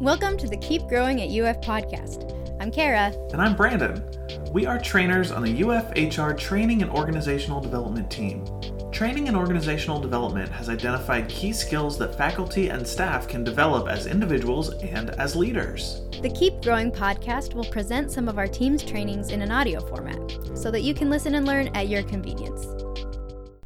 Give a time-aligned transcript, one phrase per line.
[0.00, 2.32] Welcome to the Keep Growing at UF podcast.
[2.60, 3.14] I'm Kara.
[3.32, 4.02] And I'm Brandon.
[4.50, 8.44] We are trainers on the UF HR Training and Organizational Development team.
[8.90, 14.08] Training and Organizational Development has identified key skills that faculty and staff can develop as
[14.08, 16.02] individuals and as leaders.
[16.22, 20.58] The Keep Growing podcast will present some of our team's trainings in an audio format
[20.58, 22.66] so that you can listen and learn at your convenience.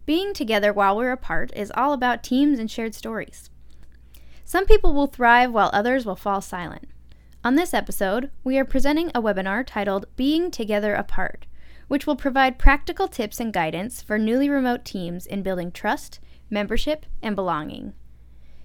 [0.04, 3.48] Being together while we're apart is all about teams and shared stories.
[4.48, 6.88] Some people will thrive while others will fall silent.
[7.44, 11.44] On this episode, we are presenting a webinar titled Being Together Apart,
[11.86, 17.04] which will provide practical tips and guidance for newly remote teams in building trust, membership,
[17.20, 17.92] and belonging.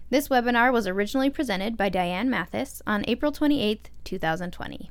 [0.10, 4.90] This webinar was originally presented by Diane Mathis on April 28, 2020.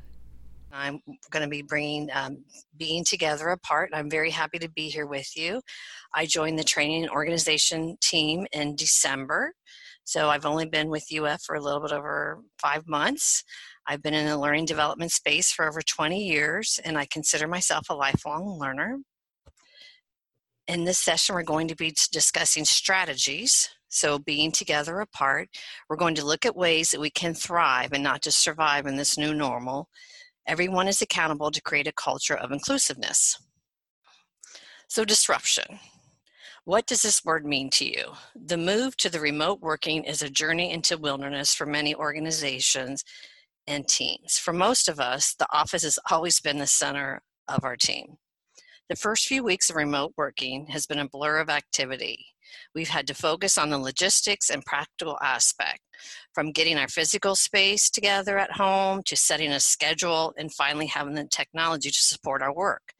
[0.74, 1.00] I'm
[1.30, 2.44] going to be bringing um,
[2.76, 3.90] Being Together Apart.
[3.94, 5.62] I'm very happy to be here with you.
[6.14, 9.54] I joined the training and organization team in December.
[10.04, 13.44] So I've only been with UF for a little bit over five months.
[13.86, 17.86] I've been in the learning development space for over 20 years, and I consider myself
[17.88, 18.98] a lifelong learner.
[20.68, 23.68] In this session, we're going to be discussing strategies.
[23.88, 25.48] So, being together apart,
[25.88, 28.96] we're going to look at ways that we can thrive and not just survive in
[28.96, 29.88] this new normal.
[30.46, 33.36] Everyone is accountable to create a culture of inclusiveness.
[34.88, 35.78] So, disruption.
[36.64, 38.12] What does this word mean to you?
[38.36, 43.02] The move to the remote working is a journey into wilderness for many organizations
[43.66, 44.38] and teams.
[44.38, 48.16] For most of us, the office has always been the center of our team.
[48.88, 52.26] The first few weeks of remote working has been a blur of activity.
[52.76, 55.80] We've had to focus on the logistics and practical aspect,
[56.32, 61.14] from getting our physical space together at home to setting a schedule and finally having
[61.14, 62.92] the technology to support our work.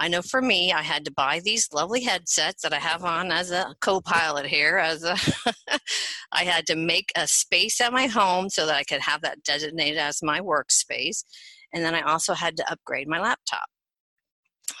[0.00, 3.30] I know for me, I had to buy these lovely headsets that I have on
[3.30, 4.78] as a co-pilot here.
[4.78, 5.14] As a
[6.32, 9.42] I had to make a space at my home so that I could have that
[9.44, 11.22] designated as my workspace,
[11.74, 13.66] and then I also had to upgrade my laptop.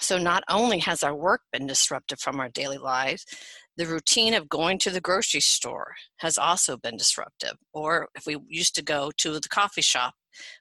[0.00, 3.26] So not only has our work been disrupted from our daily lives,
[3.76, 7.58] the routine of going to the grocery store has also been disruptive.
[7.74, 10.14] Or if we used to go to the coffee shop,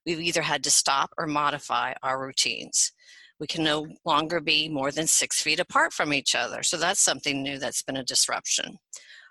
[0.05, 2.91] we've either had to stop or modify our routines.
[3.39, 6.61] We can no longer be more than six feet apart from each other.
[6.63, 8.77] So that's something new that's been a disruption.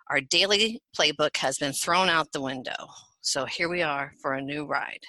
[0.08, 2.88] Our daily playbook has been thrown out the window.
[3.20, 5.02] So here we are for a new ride.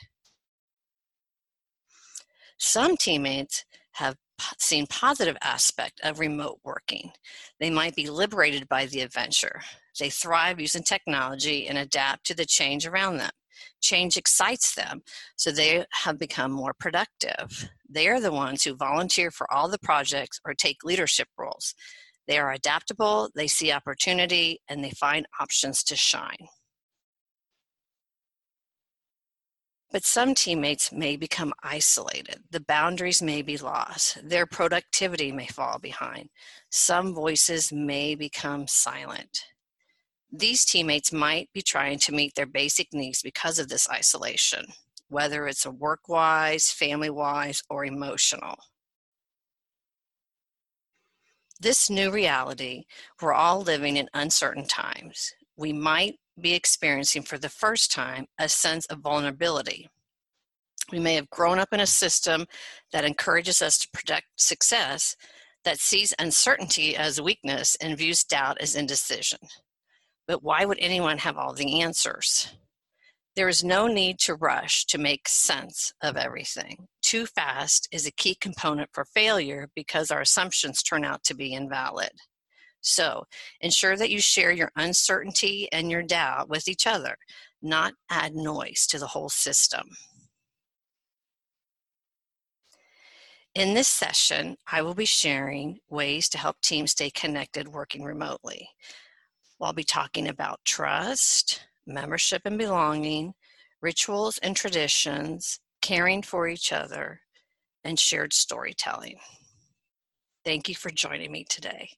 [2.58, 4.16] Some teammates have
[4.58, 7.12] seen positive aspect of remote working.
[7.60, 9.62] They might be liberated by the adventure.
[9.98, 13.32] They thrive using technology and adapt to the change around them.
[13.82, 15.02] Change excites them,
[15.36, 17.70] so they have become more productive.
[17.90, 21.74] They are the ones who volunteer for all the projects or take leadership roles.
[22.28, 26.48] They are adaptable, they see opportunity, and they find options to shine.
[29.92, 32.44] But some teammates may become isolated.
[32.52, 34.20] The boundaries may be lost.
[34.24, 36.30] Their productivity may fall behind.
[36.70, 39.46] Some voices may become silent.
[40.32, 44.66] These teammates might be trying to meet their basic needs because of this isolation,
[45.08, 48.56] whether it's a work wise, family wise, or emotional.
[51.60, 52.86] This new reality,
[53.22, 55.34] we're all living in uncertain times.
[55.58, 59.90] We might be experiencing for the first time a sense of vulnerability.
[60.92, 62.46] We may have grown up in a system
[62.94, 65.16] that encourages us to protect success,
[65.66, 69.40] that sees uncertainty as weakness and views doubt as indecision.
[70.30, 72.54] But why would anyone have all the answers?
[73.36, 76.88] There is no need to rush to make sense of everything.
[77.02, 81.54] Too fast is a key component for failure because our assumptions turn out to be
[81.54, 82.12] invalid.
[82.80, 83.24] So
[83.60, 87.16] ensure that you share your uncertainty and your doubt with each other,
[87.60, 89.88] not add noise to the whole system.
[93.56, 98.70] In this session, I will be sharing ways to help teams stay connected working remotely.
[99.62, 103.34] I'll be talking about trust, membership and belonging,
[103.82, 107.22] rituals and traditions, caring for each other,
[107.84, 109.18] and shared storytelling.
[110.46, 111.90] Thank you for joining me today.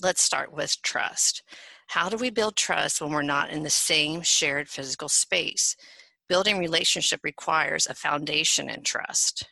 [0.00, 1.42] Let's start with trust.
[1.88, 5.76] How do we build trust when we're not in the same shared physical space?
[6.28, 9.46] Building relationship requires a foundation in trust.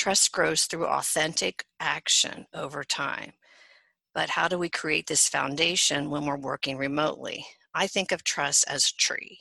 [0.00, 3.34] Trust grows through authentic action over time.
[4.14, 7.44] But how do we create this foundation when we're working remotely?
[7.74, 9.40] I think of trust as a tree.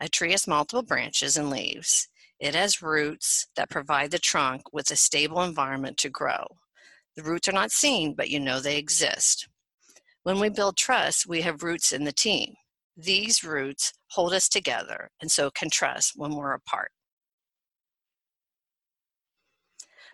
[0.00, 2.08] A tree has multiple branches and leaves.
[2.38, 6.46] It has roots that provide the trunk with a stable environment to grow.
[7.16, 9.48] The roots are not seen, but you know they exist.
[10.22, 12.54] When we build trust, we have roots in the team.
[12.96, 16.92] These roots hold us together and so can trust when we're apart.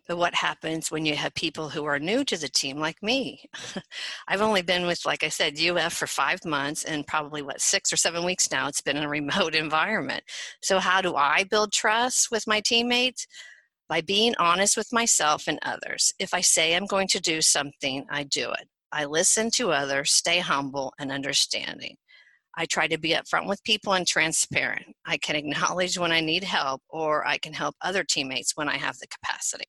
[0.06, 3.44] But what happens when you have people who are new to the team, like me?
[4.28, 7.90] I've only been with, like I said, UF for five months and probably what, six
[7.90, 8.68] or seven weeks now.
[8.68, 10.22] It's been a remote environment.
[10.62, 13.26] So, how do I build trust with my teammates?
[13.88, 16.12] By being honest with myself and others.
[16.18, 18.66] If I say I'm going to do something, I do it.
[18.92, 21.96] I listen to others, stay humble and understanding.
[22.56, 24.86] I try to be upfront with people and transparent.
[25.04, 28.76] I can acknowledge when I need help, or I can help other teammates when I
[28.76, 29.66] have the capacity.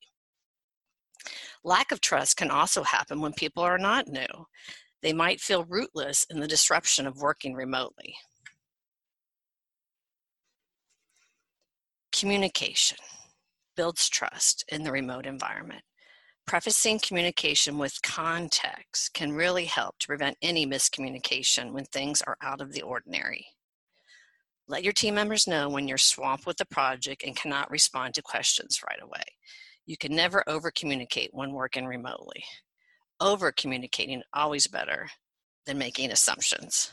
[1.65, 4.27] Lack of trust can also happen when people are not new.
[5.01, 8.15] They might feel rootless in the disruption of working remotely.
[12.11, 12.99] Communication
[13.75, 15.81] builds trust in the remote environment.
[16.45, 22.61] Prefacing communication with context can really help to prevent any miscommunication when things are out
[22.61, 23.47] of the ordinary.
[24.67, 28.21] Let your team members know when you're swamped with the project and cannot respond to
[28.21, 29.23] questions right away.
[29.85, 32.43] You can never over communicate when working remotely.
[33.19, 35.07] Over communicating always better
[35.65, 36.91] than making assumptions.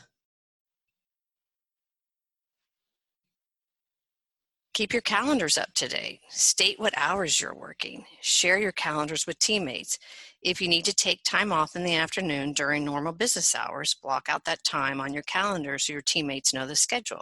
[4.73, 6.21] Keep your calendars up to date.
[6.29, 8.05] State what hours you're working.
[8.21, 9.99] Share your calendars with teammates.
[10.41, 14.29] If you need to take time off in the afternoon during normal business hours, block
[14.29, 17.21] out that time on your calendar so your teammates know the schedule.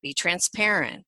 [0.00, 1.04] Be transparent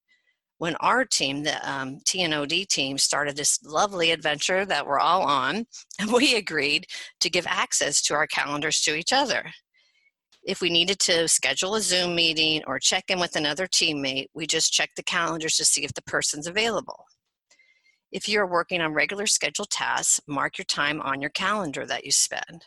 [0.61, 5.65] when our team, the um, TNOD team, started this lovely adventure that we're all on,
[6.13, 6.85] we agreed
[7.21, 9.43] to give access to our calendars to each other.
[10.43, 14.47] If we needed to schedule a Zoom meeting or check in with another teammate, we
[14.47, 17.07] just check the calendars to see if the person's available.
[18.13, 22.13] If you're working on regular scheduled tasks, mark your time on your calendar that you
[22.13, 22.67] spend.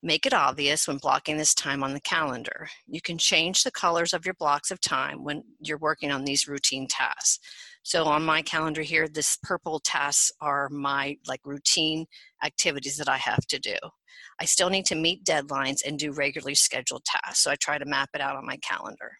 [0.00, 2.68] Make it obvious when blocking this time on the calendar.
[2.86, 6.46] You can change the colors of your blocks of time when you're working on these
[6.46, 7.40] routine tasks.
[7.82, 12.06] So on my calendar here, this purple tasks are my like routine
[12.44, 13.74] activities that I have to do.
[14.40, 17.40] I still need to meet deadlines and do regularly scheduled tasks.
[17.40, 19.18] So I try to map it out on my calendar.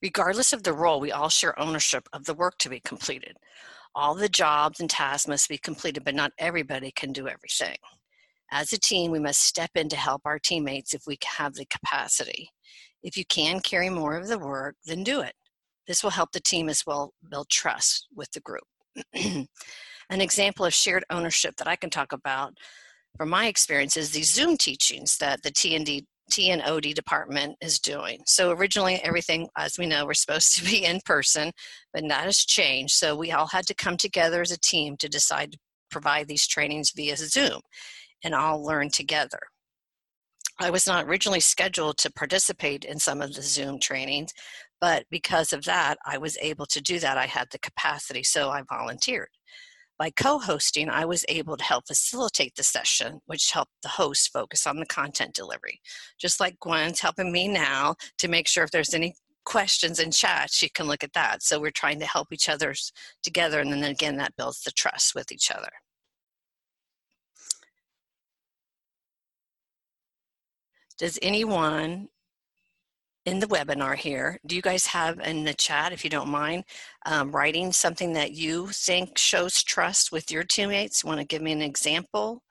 [0.00, 3.36] Regardless of the role, we all share ownership of the work to be completed.
[3.98, 7.76] All the jobs and tasks must be completed, but not everybody can do everything.
[8.48, 11.64] As a team, we must step in to help our teammates if we have the
[11.64, 12.48] capacity.
[13.02, 15.32] If you can carry more of the work, then do it.
[15.88, 18.62] This will help the team as well build trust with the group.
[19.14, 19.48] An
[20.20, 22.54] example of shared ownership that I can talk about
[23.16, 25.50] from my experience is these Zoom teachings that the
[26.30, 28.20] TND TNOD department is doing.
[28.26, 31.52] So originally everything, as we know, we're supposed to be in person,
[31.92, 32.94] but that has changed.
[32.94, 35.58] So we all had to come together as a team to decide to
[35.90, 37.60] provide these trainings via Zoom
[38.24, 39.40] and all learn together.
[40.60, 44.32] I was not originally scheduled to participate in some of the Zoom trainings,
[44.80, 47.16] but because of that, I was able to do that.
[47.16, 49.28] I had the capacity, so I volunteered.
[49.98, 54.32] By co hosting, I was able to help facilitate the session, which helped the host
[54.32, 55.80] focus on the content delivery.
[56.18, 59.14] Just like Gwen's helping me now to make sure if there's any
[59.44, 61.42] questions in chat, she can look at that.
[61.42, 62.74] So we're trying to help each other
[63.24, 65.70] together, and then again, that builds the trust with each other.
[70.98, 72.08] Does anyone
[73.28, 76.64] in the webinar here, do you guys have in the chat, if you don't mind,
[77.04, 81.04] um, writing something that you think shows trust with your teammates?
[81.04, 82.42] Want to give me an example?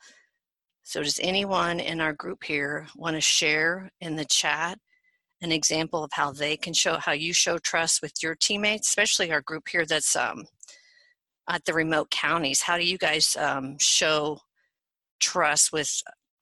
[0.83, 4.77] So does anyone in our group here want to share in the chat
[5.41, 9.31] an example of how they can show, how you show trust with your teammates, especially
[9.31, 10.45] our group here that's um,
[11.49, 12.61] at the remote counties.
[12.61, 14.41] How do you guys um, show
[15.19, 15.89] trust with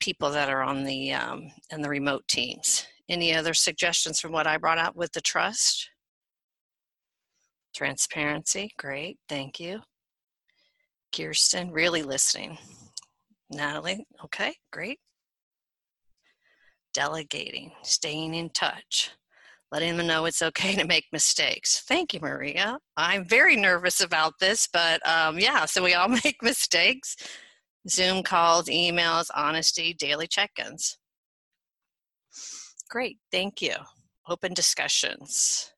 [0.01, 2.85] people that are on the, um, in the remote teams?
[3.07, 5.89] Any other suggestions from what I brought out with the trust?
[7.75, 9.81] Transparency, great, thank you.
[11.15, 12.57] Kirsten, really listening.
[13.51, 14.99] Natalie, okay, great.
[16.93, 19.11] Delegating, staying in touch,
[19.71, 21.83] letting them know it's okay to make mistakes.
[21.87, 22.79] Thank you, Maria.
[22.97, 27.15] I'm very nervous about this, but um, yeah, so we all make mistakes.
[27.87, 30.97] Zoom calls, emails, honesty, daily check ins.
[32.89, 33.75] Great, thank you.
[34.27, 35.71] Open discussions.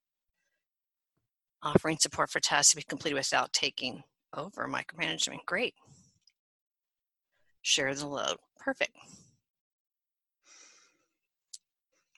[1.63, 4.03] Offering support for tasks to be completed without taking
[4.35, 5.43] over micromanagement.
[5.45, 5.73] Great.
[7.61, 8.37] Share the load.
[8.59, 8.95] Perfect.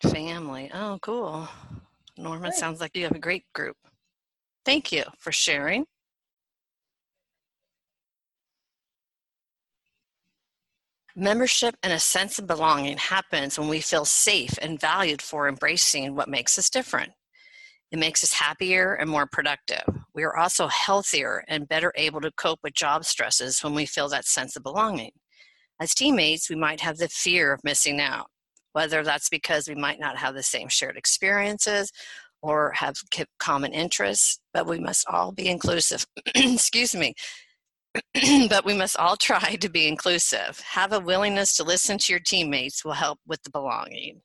[0.04, 0.70] Family.
[0.74, 1.48] Oh, cool.
[2.18, 3.78] Norman, sounds like you have a great group.
[4.66, 5.86] Thank you for sharing.
[11.20, 16.16] Membership and a sense of belonging happens when we feel safe and valued for embracing
[16.16, 17.12] what makes us different.
[17.92, 19.84] It makes us happier and more productive.
[20.16, 24.08] We are also healthier and better able to cope with job stresses when we feel
[24.08, 25.12] that sense of belonging.
[25.82, 28.28] As teammates, we might have the fear of missing out,
[28.72, 31.92] whether that's because we might not have the same shared experiences
[32.42, 32.96] or have
[33.40, 36.06] common interests, but we must all be inclusive.
[36.34, 37.14] Excuse me.
[38.50, 40.60] but we must all try to be inclusive.
[40.72, 44.22] Have a willingness to listen to your teammates will help with the belonging.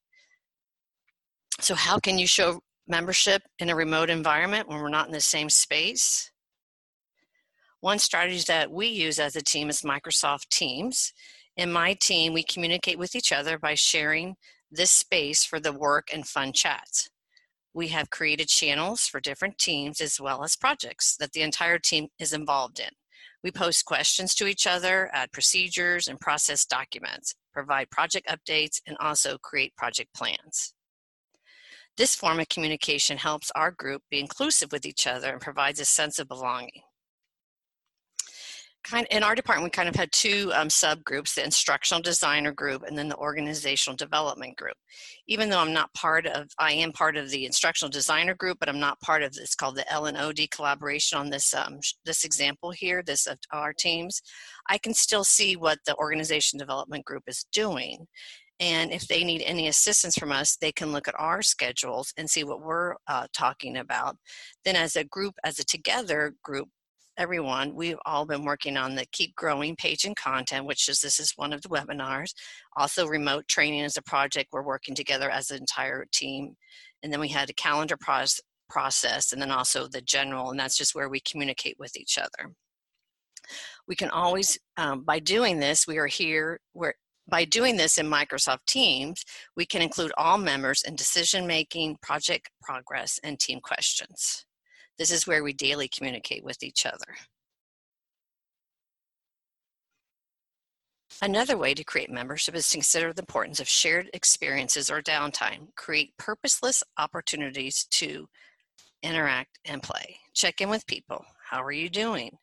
[1.61, 5.21] So, how can you show membership in a remote environment when we're not in the
[5.21, 6.31] same space?
[7.81, 11.13] One strategy that we use as a team is Microsoft Teams.
[11.57, 14.37] In my team, we communicate with each other by sharing
[14.71, 17.09] this space for the work and fun chats.
[17.75, 22.09] We have created channels for different teams as well as projects that the entire team
[22.19, 22.91] is involved in.
[23.45, 28.97] We post questions to each other, add procedures, and process documents, provide project updates, and
[29.01, 30.73] also create project plans.
[31.99, 35.85] This form of communication helps our group be inclusive with each other and provides a
[35.85, 36.81] sense of belonging
[38.85, 42.83] kind in our department we kind of had two um, subgroups the instructional designer group
[42.83, 44.77] and then the organizational development group
[45.27, 48.69] even though i'm not part of i am part of the instructional designer group but
[48.69, 52.25] i'm not part of this called the l and od collaboration on this um, this
[52.25, 54.23] example here this of our teams
[54.69, 58.07] i can still see what the organization development group is doing
[58.61, 62.31] and if they need any assistance from us, they can look at our schedules and
[62.31, 64.17] see what we're uh, talking about.
[64.65, 66.69] Then, as a group, as a together group,
[67.17, 67.75] everyone.
[67.75, 71.33] We've all been working on the Keep Growing page and content, which is this is
[71.37, 72.35] one of the webinars.
[72.77, 76.57] Also, remote training is a project we're working together as an entire team.
[77.03, 80.77] And then we had a calendar process, process and then also the general, and that's
[80.77, 82.53] just where we communicate with each other.
[83.87, 86.95] We can always, um, by doing this, we are here, where
[87.29, 89.25] by doing this in Microsoft Teams,
[89.57, 94.44] we can include all members in decision making, project progress, and team questions.
[94.99, 97.17] This is where we daily communicate with each other.
[101.23, 105.75] Another way to create membership is to consider the importance of shared experiences or downtime.
[105.77, 108.29] Create purposeless opportunities to
[109.03, 110.17] interact and play.
[110.35, 111.25] Check in with people.
[111.49, 112.37] How are you doing?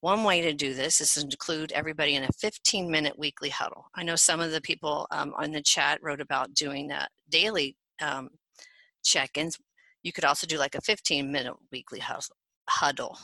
[0.00, 3.86] One way to do this is to include everybody in a 15 minute weekly huddle.
[3.94, 7.76] I know some of the people um, on the chat wrote about doing that daily
[8.00, 8.30] um,
[9.04, 9.58] check ins.
[10.08, 12.00] You could also do like a 15 minute weekly
[12.66, 13.18] huddle.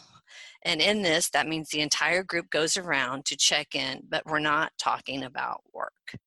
[0.67, 4.39] And in this, that means the entire group goes around to check in, but we're
[4.39, 6.19] not talking about work.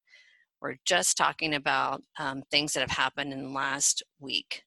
[0.60, 4.64] We're just talking about um, things that have happened in the last week.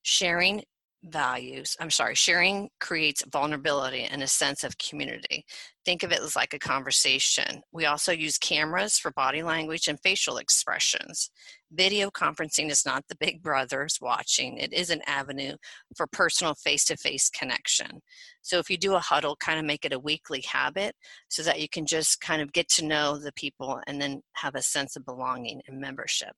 [0.00, 0.62] Sharing
[1.04, 5.44] values i'm sorry sharing creates vulnerability and a sense of community.
[5.84, 7.62] Think of it as like a conversation.
[7.72, 11.30] We also use cameras for body language and facial expressions.
[11.72, 14.58] Video conferencing is not the big brothers watching.
[14.58, 15.56] It is an avenue
[15.96, 18.00] for personal face-to-face connection.
[18.42, 20.94] So if you do a huddle kind of make it a weekly habit
[21.28, 24.54] so that you can just kind of get to know the people and then have
[24.54, 26.34] a sense of belonging and membership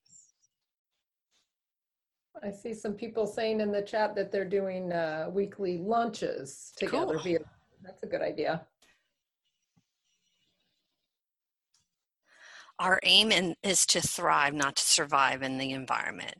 [2.42, 7.14] I see some people saying in the chat that they're doing uh, weekly lunches together.
[7.14, 7.22] Cool.
[7.22, 7.38] Via,
[7.82, 8.66] that's a good idea.
[12.78, 16.34] Our aim in, is to thrive, not to survive in the environment.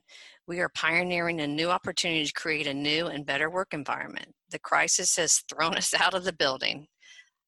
[0.49, 4.35] We are pioneering a new opportunity to create a new and better work environment.
[4.51, 6.87] The crisis has thrown us out of the building.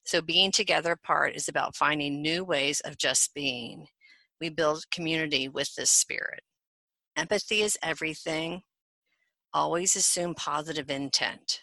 [0.05, 3.87] So, being together apart is about finding new ways of just being.
[4.39, 6.41] We build community with this spirit.
[7.15, 8.63] Empathy is everything.
[9.53, 11.61] Always assume positive intent.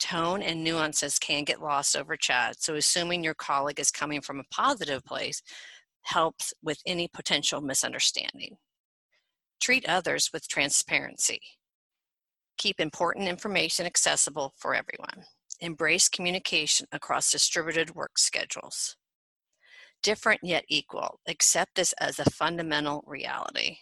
[0.00, 4.40] Tone and nuances can get lost over chat, so assuming your colleague is coming from
[4.40, 5.42] a positive place
[6.02, 8.56] helps with any potential misunderstanding.
[9.60, 11.40] Treat others with transparency.
[12.56, 15.24] Keep important information accessible for everyone.
[15.60, 18.96] Embrace communication across distributed work schedules.
[20.02, 21.20] Different yet equal.
[21.28, 23.78] Accept this as a fundamental reality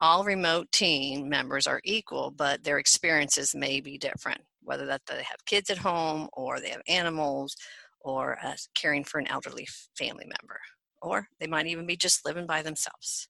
[0.00, 5.16] all remote team members are equal, but their experiences may be different, whether that they
[5.22, 7.56] have kids at home or they have animals
[8.00, 9.66] or uh, caring for an elderly
[9.98, 10.60] family member,
[11.02, 13.28] or they might even be just living by themselves.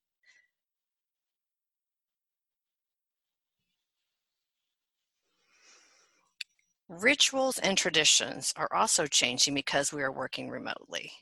[6.88, 11.12] Rituals and traditions are also changing because we are working remotely.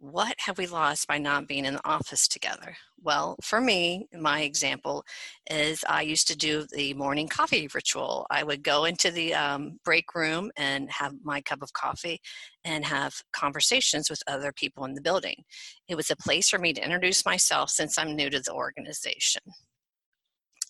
[0.00, 2.76] What have we lost by not being in the office together?
[3.02, 5.04] Well, for me, my example
[5.50, 8.24] is I used to do the morning coffee ritual.
[8.30, 12.20] I would go into the um, break room and have my cup of coffee
[12.64, 15.42] and have conversations with other people in the building.
[15.88, 19.42] It was a place for me to introduce myself since I'm new to the organization.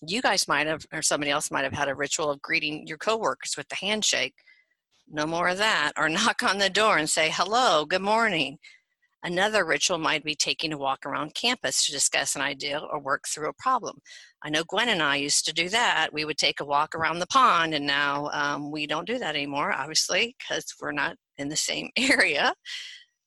[0.07, 2.97] You guys might have, or somebody else might have had a ritual of greeting your
[2.97, 4.33] coworkers with the handshake.
[5.07, 5.91] No more of that.
[5.97, 8.57] Or knock on the door and say, hello, good morning
[9.21, 13.25] Another ritual might be taking a walk around campus to discuss an idea or work
[13.27, 13.99] through a problem.
[14.43, 16.13] I know Gwen and I used to do that.
[16.13, 19.35] We would take a walk around the pond, and now um, we don't do that
[19.35, 22.53] anymore, obviously, because we're not in the same area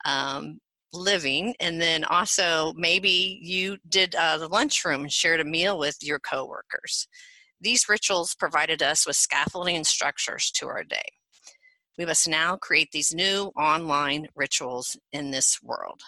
[0.06, 0.58] um,
[0.94, 1.54] living.
[1.60, 6.20] And then also, maybe you did uh, the lunchroom and shared a meal with your
[6.20, 7.06] coworkers.
[7.60, 11.04] These rituals provided us with scaffolding and structures to our day.
[11.98, 16.00] We must now create these new online rituals in this world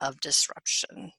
[0.00, 1.12] of disruption.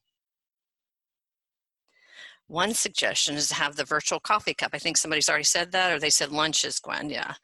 [2.48, 4.72] One suggestion is to have the virtual coffee cup.
[4.74, 7.10] I think somebody's already said that, or they said lunches, Gwen.
[7.10, 7.36] Yeah.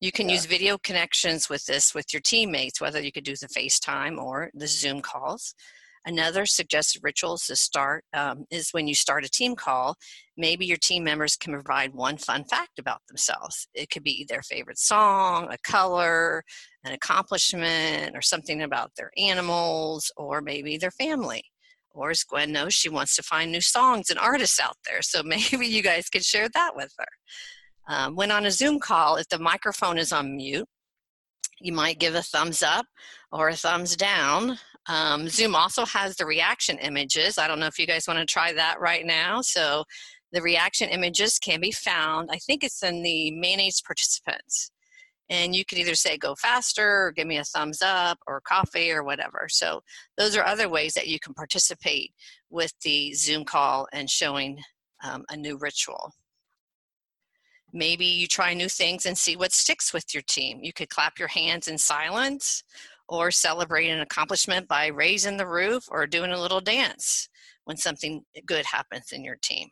[0.00, 0.34] You can yeah.
[0.34, 4.50] use video connections with this with your teammates, whether you could do the FaceTime or
[4.54, 5.54] the Zoom calls.
[6.06, 9.96] Another suggested ritual to start um, is when you start a team call,
[10.36, 13.66] maybe your team members can provide one fun fact about themselves.
[13.74, 16.44] It could be their favorite song, a color,
[16.84, 21.42] an accomplishment, or something about their animals, or maybe their family.
[21.90, 25.02] Or as Gwen knows, she wants to find new songs and artists out there.
[25.02, 27.08] So maybe you guys could share that with her.
[27.88, 30.68] Um, when on a Zoom call, if the microphone is on mute,
[31.60, 32.86] you might give a thumbs up
[33.32, 34.58] or a thumbs down
[34.88, 37.38] um, Zoom also has the reaction images.
[37.38, 39.40] I don't know if you guys want to try that right now.
[39.40, 39.84] So
[40.32, 44.70] the reaction images can be found, I think it's in the managed participants.
[45.28, 48.92] And you can either say go faster or give me a thumbs up or coffee
[48.92, 49.46] or whatever.
[49.48, 49.80] So
[50.16, 52.12] those are other ways that you can participate
[52.48, 54.58] with the Zoom call and showing
[55.02, 56.12] um, a new ritual.
[57.72, 60.60] Maybe you try new things and see what sticks with your team.
[60.62, 62.62] You could clap your hands in silence
[63.08, 67.28] or celebrate an accomplishment by raising the roof or doing a little dance
[67.64, 69.68] when something good happens in your team.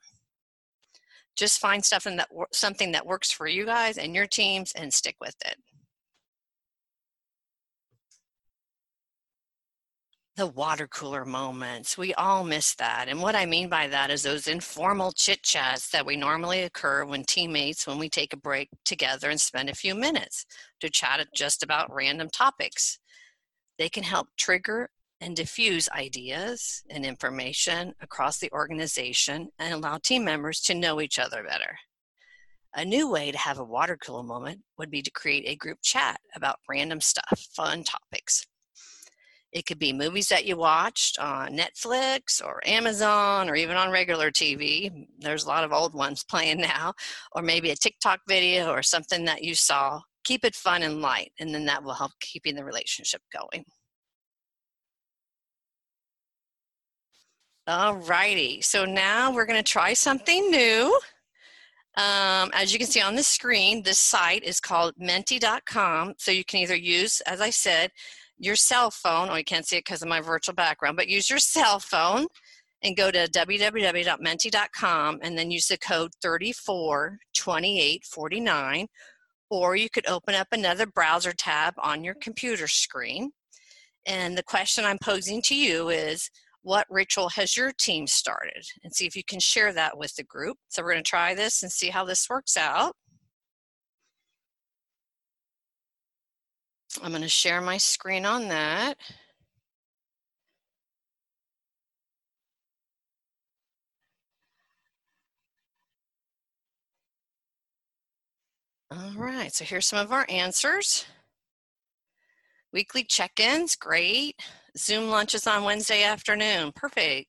[1.37, 4.93] Just find stuff in that something that works for you guys and your teams and
[4.93, 5.57] stick with it.
[10.37, 11.97] the water cooler moments.
[11.97, 13.07] We all miss that.
[13.09, 17.05] And what I mean by that is those informal chit chats that we normally occur
[17.05, 20.45] when teammates, when we take a break together and spend a few minutes
[20.81, 22.99] to chat just about random topics.
[23.79, 30.25] They can help trigger and diffuse ideas and information across the organization and allow team
[30.25, 31.79] members to know each other better.
[32.75, 35.79] A new way to have a water cooler moment would be to create a group
[35.83, 38.45] chat about random stuff, fun topics.
[39.53, 44.33] It could be movies that you watched on Netflix or Amazon or even on regular
[44.33, 45.07] TV.
[45.21, 46.95] There's a lot of old ones playing now,
[47.33, 51.33] or maybe a TikTok video or something that you saw keep it fun and light,
[51.39, 53.65] and then that will help keeping the relationship going.
[57.67, 61.01] All righty, so now we're going to try something new.
[61.97, 66.15] Um, as you can see on the screen, this site is called menti.com.
[66.19, 67.91] So you can either use, as I said,
[68.37, 71.31] your cell phone, or you can't see it because of my virtual background, but use
[71.31, 72.27] your cell phone
[72.83, 78.89] and go to www.menti.com and then use the code 342849
[79.55, 83.31] or you could open up another browser tab on your computer screen.
[84.05, 86.29] And the question I'm posing to you is,
[86.63, 88.65] what ritual has your team started?
[88.83, 90.57] And see if you can share that with the group.
[90.69, 92.97] So we're going to try this and see how this works out.
[97.03, 98.95] I'm going to share my screen on that.
[108.97, 111.05] All right, so here's some of our answers.
[112.73, 114.41] Weekly check-ins, great.
[114.79, 117.29] Zoom lunches on Wednesday afternoon, perfect.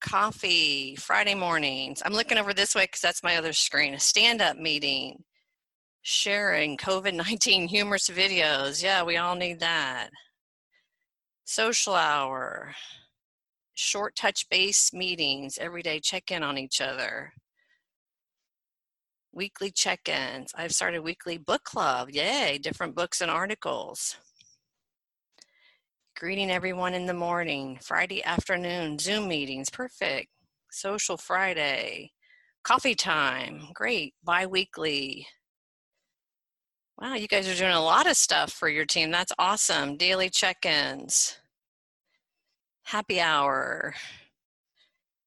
[0.00, 2.00] Coffee, Friday mornings.
[2.04, 3.94] I'm looking over this way because that's my other screen.
[3.94, 5.24] A stand-up meeting,
[6.02, 8.80] sharing COVID-19 humorous videos.
[8.80, 10.10] Yeah, we all need that.
[11.44, 12.72] Social hour,
[13.74, 17.32] short touch base meetings, every day check in on each other
[19.32, 20.52] weekly check-ins.
[20.54, 22.10] I've started weekly book club.
[22.10, 24.16] Yay, different books and articles.
[26.16, 27.78] Greeting everyone in the morning.
[27.80, 29.70] Friday afternoon, Zoom meetings.
[29.70, 30.28] Perfect.
[30.70, 32.10] Social Friday.
[32.64, 33.68] Coffee time.
[33.74, 34.14] Great.
[34.24, 35.26] Bi-weekly.
[37.00, 39.12] Wow, you guys are doing a lot of stuff for your team.
[39.12, 39.96] That's awesome.
[39.96, 41.38] Daily check-ins.
[42.82, 43.94] Happy hour.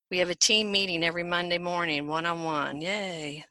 [0.10, 2.82] We have a team meeting every Monday morning, one on one.
[2.82, 3.46] Yay.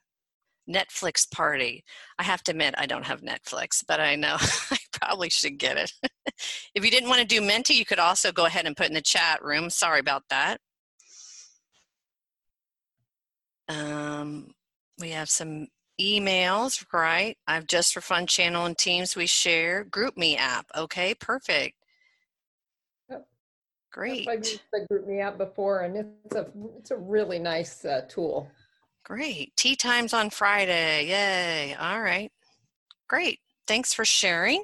[0.71, 1.85] Netflix party.
[2.19, 4.37] I have to admit, I don't have Netflix, but I know
[4.71, 5.93] I probably should get it.
[6.75, 8.95] if you didn't want to do Menti, you could also go ahead and put in
[8.95, 9.71] the chat room.
[9.71, 10.59] Sorry about that.
[13.69, 14.49] Um,
[14.99, 15.69] we have some
[16.01, 17.37] emails, right?
[17.47, 19.85] I've just for fun channel and teams we share.
[19.85, 20.67] GroupMe app.
[20.77, 21.75] Okay, perfect.
[23.93, 24.29] Great.
[24.29, 26.47] I've used the GroupMe app before, and it's a
[26.79, 28.49] it's a really nice uh, tool.
[29.11, 29.57] Great.
[29.57, 31.07] Tea times on Friday.
[31.09, 31.75] Yay.
[31.75, 32.31] All right.
[33.09, 33.41] Great.
[33.67, 34.63] Thanks for sharing.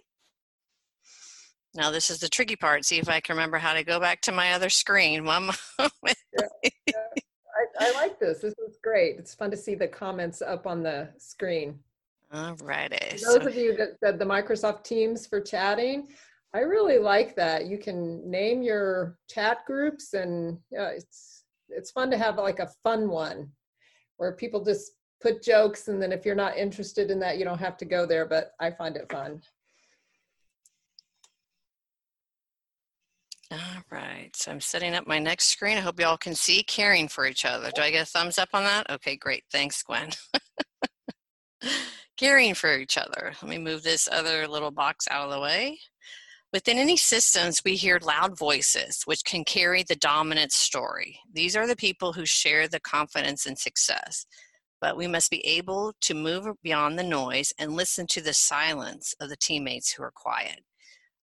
[1.74, 2.84] Now this is the tricky part.
[2.84, 5.24] See if I can remember how to go back to my other screen.
[5.24, 5.96] One moment.
[6.38, 6.94] Yeah, yeah.
[7.80, 8.38] I, I like this.
[8.38, 9.16] This is great.
[9.18, 11.80] It's fun to see the comments up on the screen.
[12.32, 12.98] All righty.
[13.12, 16.06] Those so, of you that said the Microsoft Teams for chatting,
[16.54, 17.66] I really like that.
[17.66, 22.70] You can name your chat groups, and yeah, it's it's fun to have like a
[22.84, 23.50] fun one
[24.16, 27.58] where people just put jokes, and then if you're not interested in that, you don't
[27.58, 28.26] have to go there.
[28.26, 29.42] But I find it fun.
[33.52, 33.58] All
[33.90, 35.78] right, so I'm setting up my next screen.
[35.78, 37.70] I hope y'all can see caring for each other.
[37.74, 38.90] Do I get a thumbs up on that?
[38.90, 39.44] Okay, great.
[39.52, 40.10] Thanks, Gwen.
[42.16, 43.34] caring for each other.
[43.40, 45.78] Let me move this other little box out of the way.
[46.56, 51.20] Within any systems, we hear loud voices, which can carry the dominant story.
[51.30, 54.24] These are the people who share the confidence and success.
[54.80, 59.14] But we must be able to move beyond the noise and listen to the silence
[59.20, 60.60] of the teammates who are quiet.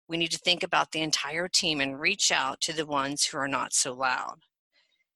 [0.06, 3.38] We need to think about the entire team and reach out to the ones who
[3.38, 4.40] are not so loud.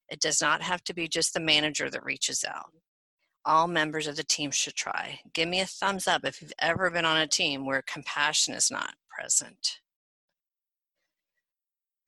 [0.09, 2.73] It does not have to be just the manager that reaches out.
[3.45, 5.21] All members of the team should try.
[5.35, 8.71] Give me a thumbs up if you've ever been on a team where compassion is
[8.71, 9.81] not present.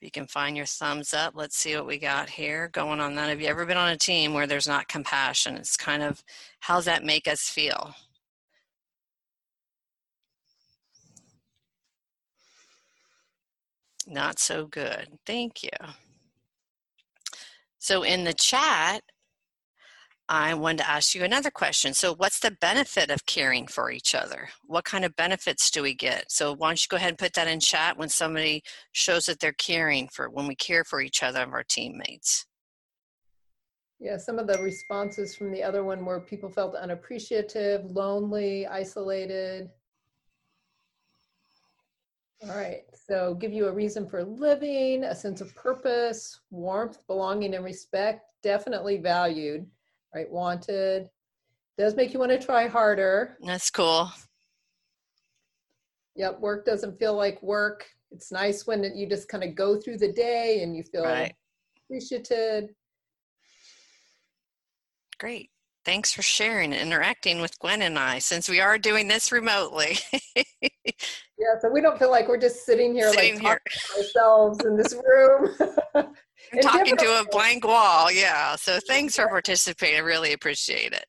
[0.01, 3.31] You can find your thumbs up, let's see what we got here going on that.
[3.31, 5.57] Have you ever been on a team where there's not compassion?
[5.57, 6.23] It's kind of,
[6.61, 7.95] how's that make us feel?
[14.07, 15.19] Not so good.
[15.27, 15.71] Thank you.
[17.79, 19.03] So in the chat,
[20.31, 21.95] I wanted to ask you another question.
[21.95, 24.51] So what's the benefit of caring for each other?
[24.67, 26.31] What kind of benefits do we get?
[26.31, 28.63] So why don't you go ahead and put that in chat when somebody
[28.93, 32.45] shows that they're caring for, when we care for each other of our teammates.
[34.01, 39.71] Yeah, some of the responses from the other one were people felt unappreciative, lonely, isolated.
[42.43, 47.55] All right, so give you a reason for living, a sense of purpose, warmth, belonging,
[47.55, 49.67] and respect, definitely valued,
[50.15, 50.31] right?
[50.31, 51.09] Wanted.
[51.77, 53.39] Does make you want to try harder.
[53.43, 54.11] That's cool.
[56.17, 57.87] Yep, work doesn't feel like work.
[58.11, 61.35] It's nice when you just kind of go through the day and you feel right.
[61.85, 62.71] appreciated.
[65.19, 65.51] Great.
[65.85, 69.99] Thanks for sharing and interacting with Gwen and I since we are doing this remotely.
[71.39, 73.61] Yeah, so we don't feel like we're just sitting here sitting like here.
[73.97, 75.55] ourselves in this room.
[76.63, 78.57] talking to a blank wall, yeah.
[78.57, 79.97] So thanks for participating.
[79.97, 81.05] I really appreciate it.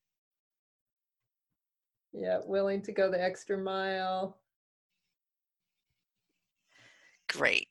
[2.14, 4.38] Yeah, willing to go the extra mile.
[7.32, 7.68] Great.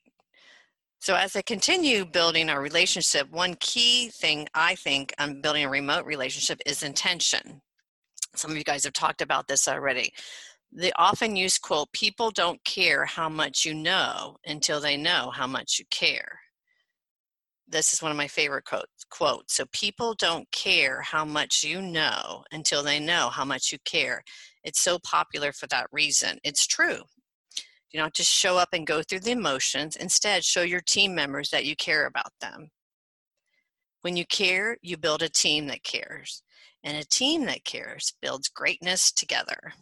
[1.01, 5.69] So as I continue building our relationship, one key thing I think on building a
[5.69, 7.61] remote relationship is intention.
[8.35, 10.13] Some of you guys have talked about this already
[10.71, 15.47] the often used quote people don't care how much you know until they know how
[15.47, 16.39] much you care
[17.69, 21.81] this is one of my favorite quotes quotes so people don't care how much you
[21.81, 24.23] know until they know how much you care.
[24.63, 26.37] It's so popular for that reason.
[26.43, 26.99] It's true.
[27.91, 29.95] You don't just show up and go through the emotions.
[29.95, 32.69] Instead show your team members that you care about them.
[34.01, 36.43] When you care you build a team that cares
[36.83, 39.73] and a team that cares builds greatness together.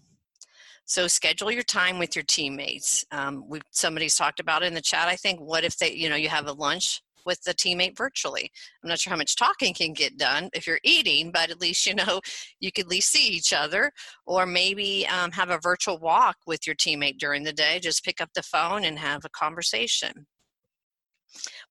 [0.85, 3.05] So schedule your time with your teammates.
[3.11, 5.09] Um, we somebody's talked about it in the chat.
[5.09, 8.51] I think what if they, you know, you have a lunch with the teammate virtually.
[8.81, 11.85] I'm not sure how much talking can get done if you're eating, but at least
[11.85, 12.21] you know
[12.59, 13.91] you could at least see each other,
[14.25, 17.79] or maybe um, have a virtual walk with your teammate during the day.
[17.79, 20.25] Just pick up the phone and have a conversation.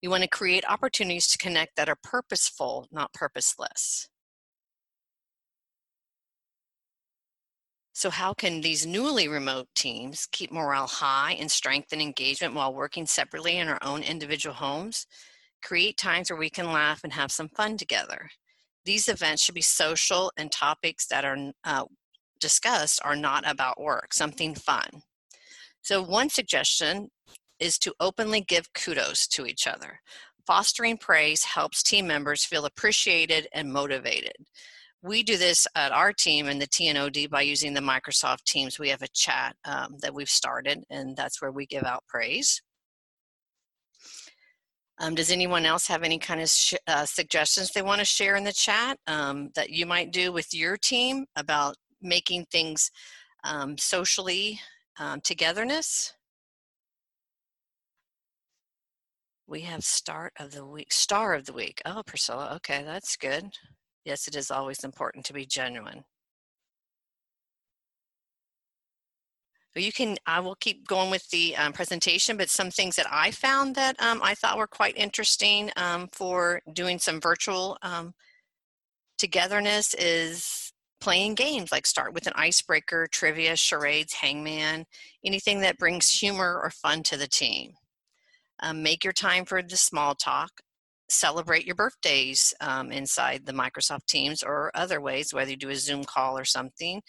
[0.02, 4.08] We want to create opportunities to connect that are purposeful, not purposeless.
[7.96, 13.06] So, how can these newly remote teams keep morale high and strengthen engagement while working
[13.06, 15.06] separately in our own individual homes?
[15.66, 18.28] Create times where we can laugh and have some fun together.
[18.84, 21.86] These events should be social and topics that are uh,
[22.38, 25.02] discussed are not about work, something fun.
[25.82, 27.08] So, one suggestion
[27.58, 29.98] is to openly give kudos to each other.
[30.46, 34.36] fostering praise helps team members feel appreciated and motivated.
[35.02, 38.78] We do this at our team in the TNOD by using the Microsoft Teams.
[38.78, 42.62] We have a chat um, that we've started, and that's where we give out praise.
[44.98, 46.50] Um, does anyone else have any kind of
[46.86, 50.54] uh, suggestions they want to share in the chat um, that you might do with
[50.54, 52.90] your team about making things
[53.44, 54.58] um, socially
[54.98, 56.14] um, togetherness?
[59.46, 61.80] We have start of the week, star of the week.
[61.84, 63.50] Oh, Priscilla, okay, that's good.
[64.04, 66.04] Yes, it is always important to be genuine.
[69.82, 73.30] You can i will keep going with the um, presentation but some things that i
[73.30, 78.12] found that um, i thought were quite interesting um, for doing some virtual um,
[79.18, 84.84] togetherness is playing games like start with an icebreaker trivia charades hangman
[85.24, 87.72] anything that brings humor or fun to the team.
[88.60, 90.50] Um, make your time for the small talk
[91.08, 95.76] celebrate your birthdays um, inside the microsoft teams or other ways whether you do a
[95.76, 97.00] zoom call or something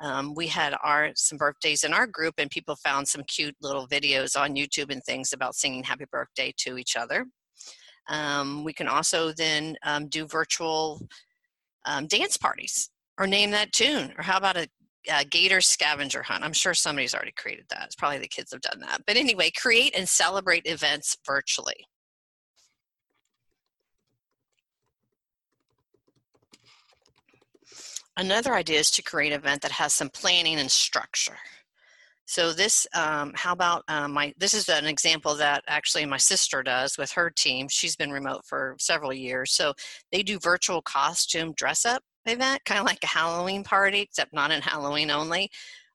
[0.00, 3.86] um, we had our some birthdays in our group and people found some cute little
[3.86, 7.26] videos on youtube and things about singing happy birthday to each other.
[8.08, 11.06] Um, we can also then um, do virtual
[11.84, 14.68] um, dance parties or name that tune or how about a,
[15.12, 16.44] a gator scavenger hunt?
[16.44, 17.86] I'm sure somebody's already created that.
[17.86, 19.02] It's probably the kids have done that.
[19.06, 21.86] But anyway create and celebrate events virtually
[28.18, 31.38] Another idea is to create an event that has some planning and structure.
[32.26, 36.64] So this, um, how about um, my, this is an example that actually my sister
[36.64, 37.68] does with her team.
[37.70, 39.52] She's been remote for several years.
[39.52, 39.72] So
[40.10, 44.50] they do virtual costume dress up event, kind of like a Halloween party, except not
[44.50, 45.48] in Halloween only,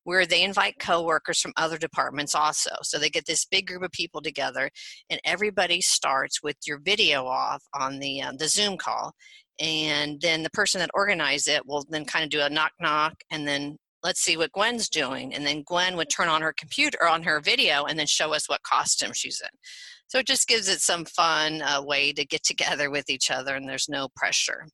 [0.05, 2.71] where they invite coworkers from other departments also.
[2.83, 4.69] So they get this big group of people together,
[5.09, 9.13] and everybody starts with your video off on the uh, the Zoom call,
[9.59, 13.15] and then the person that organized it will then kind of do a knock knock
[13.31, 15.33] and then let's see what Gwen's doing.
[15.33, 18.33] And then Gwen would turn on her computer or on her video and then show
[18.33, 19.49] us what costume she's in.
[20.07, 23.55] So it just gives it some fun uh, way to get together with each other
[23.55, 24.67] and there's no pressure.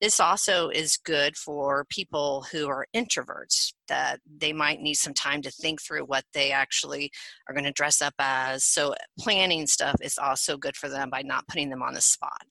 [0.00, 5.40] This also is good for people who are introverts that they might need some time
[5.40, 7.10] to think through what they actually
[7.48, 8.62] are going to dress up as.
[8.62, 12.42] So planning stuff is also good for them by not putting them on the spot.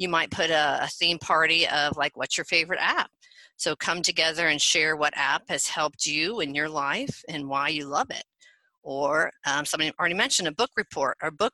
[0.00, 3.10] You might put a, a theme party of like, what's your favorite app?
[3.58, 7.68] So come together and share what app has helped you in your life and why
[7.68, 8.24] you love it.
[8.82, 11.52] Or um, somebody already mentioned a book report or book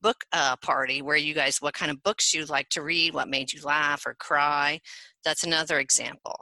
[0.00, 3.28] book uh, party where you guys what kind of books you like to read, what
[3.28, 4.78] made you laugh or cry.
[5.24, 6.38] That's another example.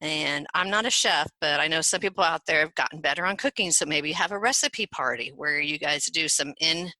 [0.00, 3.26] And I'm not a chef, but I know some people out there have gotten better
[3.26, 3.70] on cooking.
[3.70, 6.90] So maybe have a recipe party where you guys do some in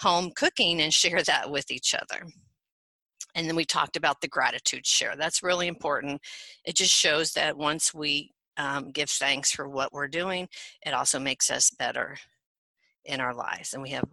[0.00, 2.26] home cooking and share that with each other.
[3.36, 5.14] And then we talked about the gratitude share.
[5.14, 6.22] That's really important.
[6.64, 10.48] It just shows that once we um, give thanks for what we're doing,
[10.84, 12.16] it also makes us better
[13.04, 14.04] in our lives and we have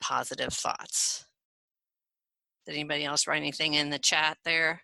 [0.00, 1.26] positive thoughts.
[2.64, 4.82] Did anybody else write anything in the chat there?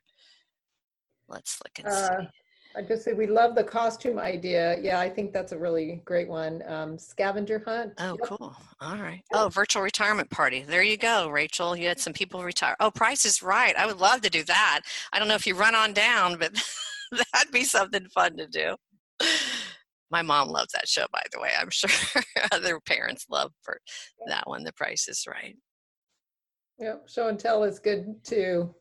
[1.29, 2.29] Let's look and uh, see.
[2.77, 4.77] I just say we love the costume idea.
[4.81, 6.63] Yeah, I think that's a really great one.
[6.67, 7.93] Um, scavenger hunt.
[7.99, 8.29] Oh, yep.
[8.29, 8.57] cool.
[8.81, 9.23] All right.
[9.33, 10.65] Oh, virtual retirement party.
[10.67, 11.77] There you go, Rachel.
[11.77, 12.75] You had some people retire.
[12.81, 13.77] Oh, Price is Right.
[13.77, 14.81] I would love to do that.
[15.13, 16.53] I don't know if you run on down, but
[17.33, 18.75] that'd be something fun to do.
[20.11, 21.51] My mom loves that show, by the way.
[21.59, 21.91] I'm sure
[22.53, 23.79] other parents love for
[24.27, 24.65] that one.
[24.65, 25.57] The Price is Right.
[26.81, 27.09] Yep.
[27.09, 28.75] Show and tell is good too.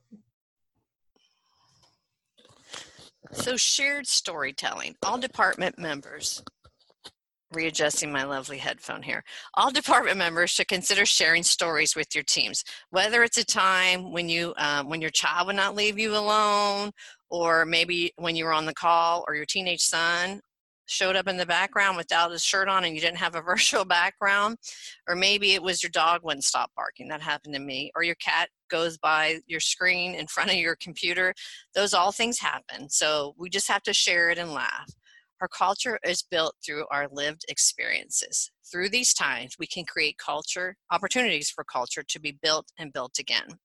[3.32, 4.96] So, shared storytelling.
[5.04, 6.44] All department members,
[7.54, 9.24] readjusting my lovely headphone here.
[9.56, 14.30] All department members should consider sharing stories with your teams, whether it's a time when
[14.30, 16.92] you um, when your child would not leave you alone,
[17.30, 20.42] or maybe when you were on the call, or your teenage son
[20.86, 23.86] showed up in the background without his shirt on and you didn't have a virtual
[23.86, 24.58] background
[25.08, 28.16] or maybe it was your dog wouldn't stop barking that happened to me or your
[28.16, 31.34] cat goes by your screen in front of your computer
[31.74, 32.90] those all things happen.
[32.90, 34.94] So we just have to share it and laugh.
[35.42, 38.52] Our culture is built through our lived experiences.
[38.72, 43.20] Through these times we can create culture opportunities for culture to be built and built
[43.20, 43.60] again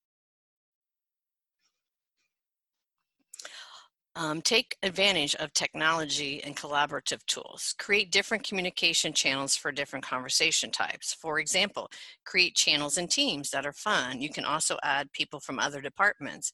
[4.19, 7.77] Um, take advantage of technology and collaborative tools.
[7.79, 11.15] Create different communication channels for different conversation types.
[11.15, 11.89] For example,
[12.25, 14.21] create channels and teams that are fun.
[14.21, 16.53] You can also add people from other departments.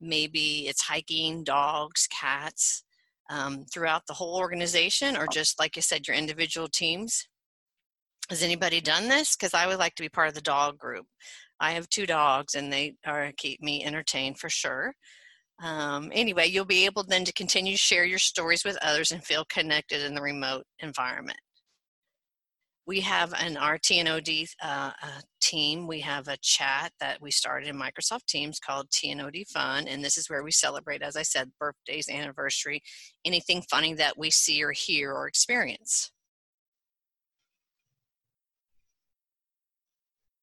[0.00, 2.82] Maybe it's hiking, dogs, cats,
[3.30, 7.28] um, throughout the whole organization, or just like I said, your individual teams.
[8.28, 9.36] Has anybody done this?
[9.36, 11.06] Because I would like to be part of the dog group.
[11.60, 14.94] I have two dogs and they are keep me entertained for sure.
[15.62, 19.24] Um, anyway, you'll be able then to continue to share your stories with others and
[19.24, 21.38] feel connected in the remote environment.
[22.86, 25.86] We have an RTNOD uh, uh, team.
[25.86, 30.18] We have a chat that we started in Microsoft Teams called TNOD Fun, and this
[30.18, 32.82] is where we celebrate, as I said, birthdays, anniversary,
[33.24, 36.10] anything funny that we see or hear or experience.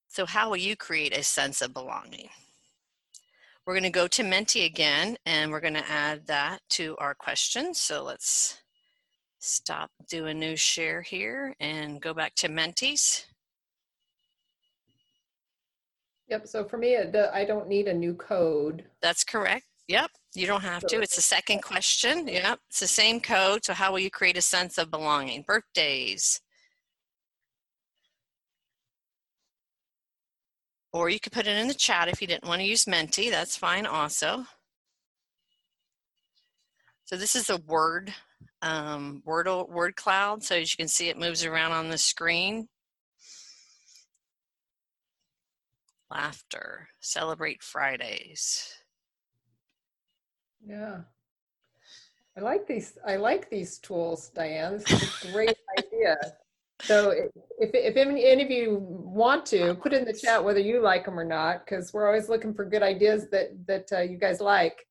[0.08, 2.30] So, how will you create a sense of belonging?
[3.65, 7.13] We're going to go to Menti again, and we're going to add that to our
[7.13, 7.74] question.
[7.74, 8.62] So, let's
[9.39, 13.26] stop, do a new share here, and go back to Mentis.
[16.32, 16.47] Yep.
[16.47, 18.86] So for me, the, I don't need a new code.
[19.02, 19.65] That's correct.
[19.89, 20.12] Yep.
[20.34, 21.02] You don't have to.
[21.02, 22.26] It's the second question.
[22.26, 22.60] Yep.
[22.69, 23.65] It's the same code.
[23.65, 25.43] So, how will you create a sense of belonging?
[25.45, 26.39] Birthdays,
[30.93, 33.30] Or you could put it in the chat if you didn't want to use Menti,
[33.30, 34.45] that's fine also.
[37.06, 38.13] So this is a word,
[38.62, 40.43] um, word, word cloud.
[40.43, 42.67] So as you can see, it moves around on the screen.
[46.10, 48.75] Laughter, celebrate Fridays.
[50.65, 51.01] Yeah.
[52.38, 52.97] I like these.
[53.06, 54.77] I like these tools, Diane.
[54.77, 56.17] This is a great idea.
[56.84, 61.06] So if, if any of you want to, put in the chat whether you like
[61.06, 64.41] them or not, because we're always looking for good ideas that, that uh, you guys
[64.41, 64.86] like.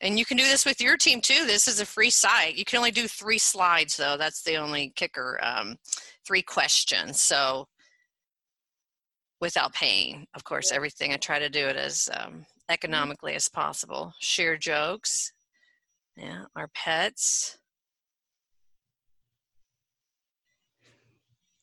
[0.00, 1.44] And you can do this with your team too.
[1.46, 2.56] This is a free site.
[2.56, 4.16] You can only do three slides though.
[4.16, 5.38] That's the only kicker.
[5.42, 5.76] Um,
[6.26, 7.20] three questions.
[7.20, 7.68] So
[9.40, 10.76] without paying, of course, yeah.
[10.76, 14.12] everything I try to do it as um, economically as possible.
[14.18, 15.32] Share jokes.
[16.16, 17.58] Yeah, our pets.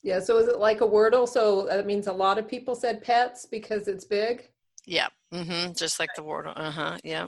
[0.01, 1.27] Yeah, so is it like a Wordle?
[1.27, 4.49] So that means a lot of people said pets because it's big?
[4.85, 5.73] Yeah, mm-hmm.
[5.73, 6.53] just like the Wordle.
[6.55, 7.27] Uh-huh, yeah.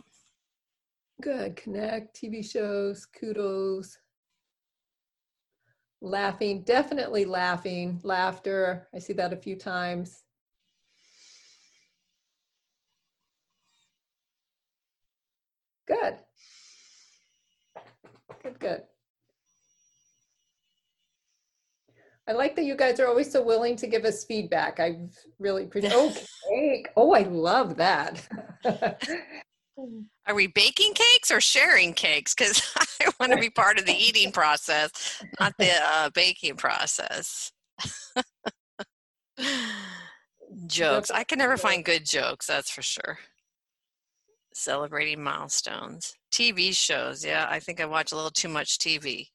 [1.22, 3.98] Good, connect, TV shows, kudos.
[6.02, 8.88] Laughing, definitely laughing, laughter.
[8.94, 10.24] I see that a few times.
[15.86, 16.16] Good.
[18.42, 18.84] Good, good.
[22.32, 24.80] I like that you guys are always so willing to give us feedback.
[24.80, 25.00] I
[25.38, 25.92] really appreciate.
[25.98, 26.16] Oh,
[26.50, 26.88] cake!
[26.96, 28.26] Oh, I love that.
[30.26, 32.34] Are we baking cakes or sharing cakes?
[32.34, 37.52] Because I want to be part of the eating process, not the uh, baking process.
[40.68, 41.12] jokes.
[41.12, 43.20] I can never find good jokes, that's for sure.
[44.54, 46.16] Celebrating milestones.
[46.32, 47.26] TV shows.
[47.26, 49.28] Yeah, I think I watch a little too much TV.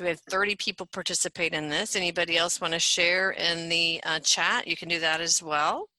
[0.00, 1.94] So we have 30 people participate in this.
[1.94, 4.66] Anybody else want to share in the uh, chat?
[4.66, 5.90] You can do that as well.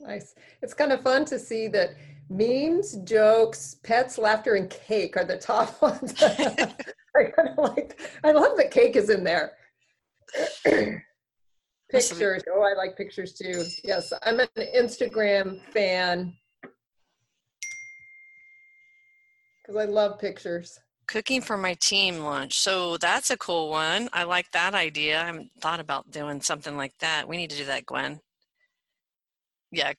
[0.00, 0.34] Nice.
[0.60, 1.90] It's kind of fun to see that
[2.28, 6.12] memes, jokes, pets, laughter, and cake are the top ones.
[6.20, 6.66] I
[7.14, 8.00] kind of like.
[8.24, 9.52] I love that cake is in there.
[11.90, 12.42] pictures.
[12.52, 13.62] Oh, I like pictures too.
[13.84, 16.34] Yes, I'm an Instagram fan.
[19.64, 20.78] Because I love pictures.
[21.06, 22.58] Cooking for my team lunch.
[22.58, 24.08] So that's a cool one.
[24.12, 25.20] I like that idea.
[25.20, 27.28] I haven't thought about doing something like that.
[27.28, 28.20] We need to do that, Gwen.
[29.70, 29.92] Yeah,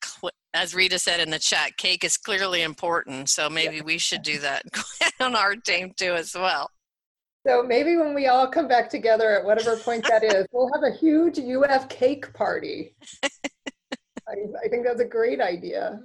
[0.53, 3.29] as Rita said in the chat, cake is clearly important.
[3.29, 3.83] So maybe yeah.
[3.83, 4.63] we should do that
[5.19, 6.71] on our team too as well.
[7.45, 10.83] So maybe when we all come back together at whatever point that is, we'll have
[10.83, 12.95] a huge UF cake party.
[14.27, 14.33] I,
[14.65, 15.99] I think that's a great idea.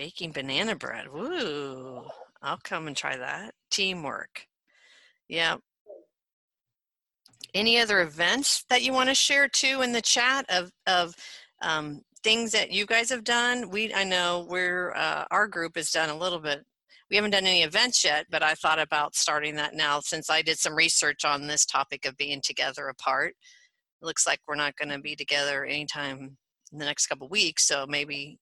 [0.00, 1.12] Baking banana bread.
[1.12, 2.06] Woo.
[2.40, 3.52] I'll come and try that.
[3.70, 4.46] Teamwork.
[5.28, 5.58] Yeah.
[7.52, 11.14] Any other events that you want to share too in the chat of, of
[11.60, 13.68] um, things that you guys have done?
[13.68, 16.64] We, I know we're, uh, our group has done a little bit.
[17.10, 20.40] We haven't done any events yet, but I thought about starting that now since I
[20.40, 23.34] did some research on this topic of being together apart.
[24.00, 26.38] It looks like we're not going to be together anytime
[26.72, 28.38] in the next couple weeks, so maybe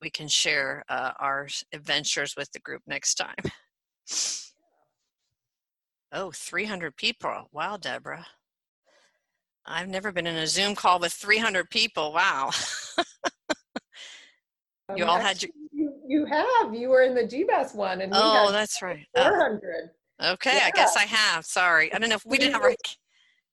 [0.00, 3.36] we can share uh, our adventures with the group next time.
[6.12, 7.48] Oh, 300 people.
[7.52, 8.26] Wow, Deborah.
[9.66, 12.12] I've never been in a Zoom call with 300 people.
[12.12, 12.50] Wow.
[14.96, 15.50] you um, all had your.
[15.72, 16.74] You, you have.
[16.74, 18.00] You were in the GBAS one.
[18.00, 19.04] and Oh, that's right.
[19.16, 19.90] 400.
[20.20, 20.32] Oh.
[20.32, 20.66] Okay, yeah.
[20.66, 21.44] I guess I have.
[21.44, 21.92] Sorry.
[21.92, 22.70] I don't know if we didn't have our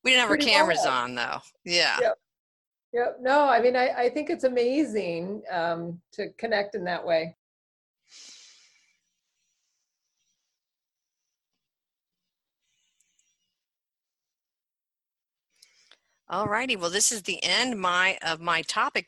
[0.03, 1.39] we didn't have our camoras on though.
[1.65, 1.97] Yeah.
[1.99, 2.17] Yep.
[2.93, 3.19] Yep.
[3.21, 7.35] No, I mean, I, I think it's amazing um, to connect in that way.
[16.29, 16.75] All righty.
[16.75, 19.01] Well, this is the end my of my topic